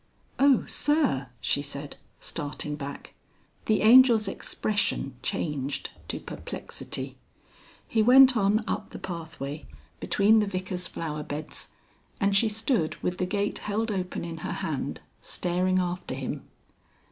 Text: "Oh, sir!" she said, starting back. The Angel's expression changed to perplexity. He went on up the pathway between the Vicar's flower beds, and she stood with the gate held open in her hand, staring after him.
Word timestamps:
"Oh, 0.39 0.65
sir!" 0.65 1.29
she 1.41 1.61
said, 1.61 1.95
starting 2.19 2.75
back. 2.75 3.13
The 3.65 3.83
Angel's 3.83 4.27
expression 4.27 5.13
changed 5.21 5.91
to 6.07 6.19
perplexity. 6.19 7.19
He 7.87 8.01
went 8.01 8.35
on 8.35 8.63
up 8.67 8.89
the 8.89 8.97
pathway 8.97 9.67
between 9.99 10.39
the 10.39 10.47
Vicar's 10.47 10.87
flower 10.87 11.21
beds, 11.21 11.67
and 12.19 12.35
she 12.35 12.49
stood 12.49 12.95
with 13.03 13.19
the 13.19 13.27
gate 13.27 13.59
held 13.59 13.91
open 13.91 14.25
in 14.25 14.37
her 14.37 14.53
hand, 14.65 15.01
staring 15.21 15.77
after 15.77 16.15
him. 16.15 16.47